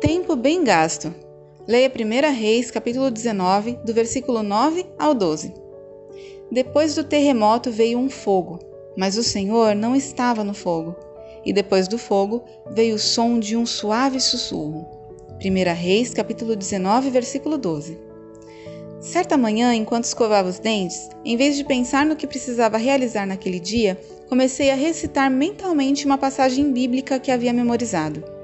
[0.00, 1.14] Tempo bem gasto.
[1.68, 5.52] Leia 1 Reis, capítulo 19, do versículo 9 ao 12.
[6.50, 8.58] Depois do terremoto veio um fogo,
[8.96, 10.96] mas o Senhor não estava no fogo.
[11.44, 14.88] E depois do fogo veio o som de um suave sussurro.
[15.44, 17.98] 1 Reis, capítulo 19, versículo 12.
[19.02, 23.60] Certa manhã, enquanto escovava os dentes, em vez de pensar no que precisava realizar naquele
[23.60, 28.39] dia, comecei a recitar mentalmente uma passagem bíblica que havia memorizado.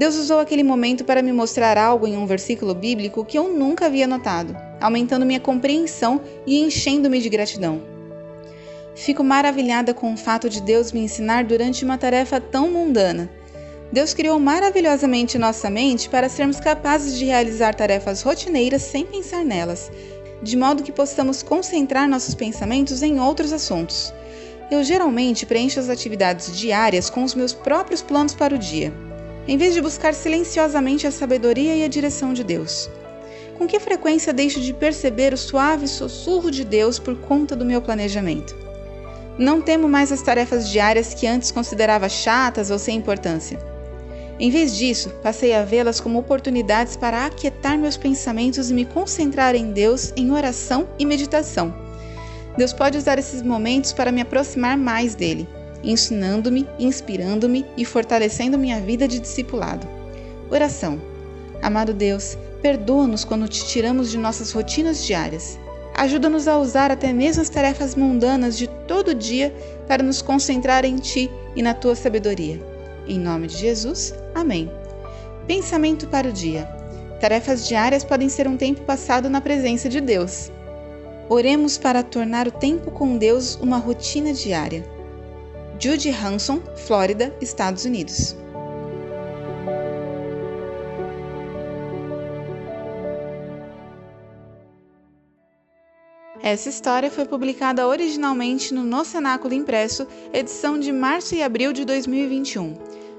[0.00, 3.84] Deus usou aquele momento para me mostrar algo em um versículo bíblico que eu nunca
[3.84, 7.82] havia notado, aumentando minha compreensão e enchendo-me de gratidão.
[8.94, 13.28] Fico maravilhada com o fato de Deus me ensinar durante uma tarefa tão mundana.
[13.92, 19.92] Deus criou maravilhosamente nossa mente para sermos capazes de realizar tarefas rotineiras sem pensar nelas,
[20.42, 24.14] de modo que possamos concentrar nossos pensamentos em outros assuntos.
[24.70, 29.09] Eu geralmente preencho as atividades diárias com os meus próprios planos para o dia
[29.50, 32.88] em vez de buscar silenciosamente a sabedoria e a direção de Deus?
[33.58, 37.82] Com que frequência deixo de perceber o suave sussurro de Deus por conta do meu
[37.82, 38.54] planejamento?
[39.36, 43.58] Não temo mais as tarefas diárias que antes considerava chatas ou sem importância.
[44.38, 49.56] Em vez disso, passei a vê-las como oportunidades para aquietar meus pensamentos e me concentrar
[49.56, 51.74] em Deus em oração e meditação.
[52.56, 55.48] Deus pode usar esses momentos para me aproximar mais dele
[55.82, 59.86] ensinando-me, inspirando-me e fortalecendo minha vida de discipulado.
[60.50, 61.00] Oração.
[61.62, 65.58] Amado Deus, perdoa-nos quando te tiramos de nossas rotinas diárias.
[65.94, 69.54] Ajuda-nos a usar até mesmo as tarefas mundanas de todo dia
[69.86, 72.60] para nos concentrar em Ti e na Tua sabedoria.
[73.06, 74.70] Em nome de Jesus, amém.
[75.46, 76.64] Pensamento para o dia.
[77.20, 80.50] Tarefas diárias podem ser um tempo passado na presença de Deus.
[81.28, 84.84] Oremos para tornar o tempo com Deus uma rotina diária.
[85.82, 88.36] Judy Hanson, Flórida, Estados Unidos.
[96.42, 101.86] Essa história foi publicada originalmente no No Cenáculo Impresso, edição de março e abril de
[101.86, 102.74] 2021.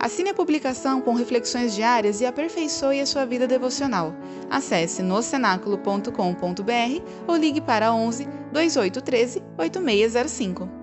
[0.00, 4.14] Assine a publicação com reflexões diárias e aperfeiçoe a sua vida devocional.
[4.48, 10.75] Acesse nocenáculo.com.br ou ligue para 11 2813 8605.